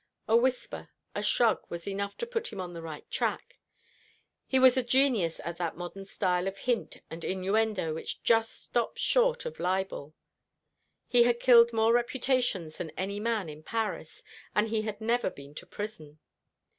A 0.27 0.35
whisper, 0.35 0.89
a 1.13 1.21
shrug 1.21 1.61
was 1.69 1.87
enough 1.87 2.17
to 2.17 2.25
put 2.25 2.51
him 2.51 2.59
on 2.59 2.73
the 2.73 2.81
right 2.81 3.07
track. 3.11 3.59
He 4.47 4.57
was 4.57 4.75
a 4.75 4.81
genius 4.81 5.39
at 5.45 5.57
that 5.57 5.77
modern 5.77 6.05
style 6.05 6.47
of 6.47 6.57
hint 6.57 6.97
and 7.11 7.23
innuendo 7.23 7.93
which 7.93 8.23
just 8.23 8.63
stops 8.63 8.99
short 8.99 9.45
of 9.45 9.59
libel. 9.59 10.15
He 11.07 11.21
had 11.25 11.39
killed 11.39 11.71
more 11.71 11.93
reputations 11.93 12.79
than 12.79 12.89
any 12.97 13.19
man 13.19 13.47
in 13.47 13.61
Paris: 13.61 14.23
and 14.55 14.69
he 14.69 14.81
had 14.81 15.01
never 15.01 15.29
been 15.29 15.53
to 15.53 15.67
prison. 15.67 16.17